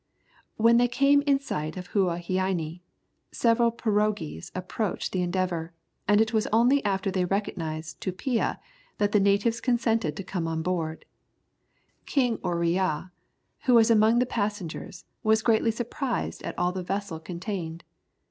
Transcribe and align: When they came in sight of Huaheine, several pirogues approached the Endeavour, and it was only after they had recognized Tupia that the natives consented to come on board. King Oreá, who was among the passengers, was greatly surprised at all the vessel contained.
When 0.55 0.77
they 0.77 0.87
came 0.87 1.21
in 1.27 1.39
sight 1.39 1.77
of 1.77 1.89
Huaheine, 1.89 2.79
several 3.31 3.71
pirogues 3.71 4.51
approached 4.55 5.11
the 5.11 5.21
Endeavour, 5.21 5.73
and 6.07 6.19
it 6.19 6.33
was 6.33 6.47
only 6.51 6.83
after 6.83 7.11
they 7.11 7.19
had 7.19 7.29
recognized 7.29 8.01
Tupia 8.01 8.57
that 8.97 9.11
the 9.11 9.19
natives 9.19 9.61
consented 9.61 10.17
to 10.17 10.23
come 10.23 10.47
on 10.47 10.63
board. 10.63 11.05
King 12.07 12.39
Oreá, 12.39 13.11
who 13.65 13.75
was 13.75 13.91
among 13.91 14.17
the 14.17 14.25
passengers, 14.25 15.05
was 15.21 15.43
greatly 15.43 15.69
surprised 15.69 16.41
at 16.41 16.57
all 16.57 16.71
the 16.71 16.81
vessel 16.81 17.19
contained. 17.19 17.83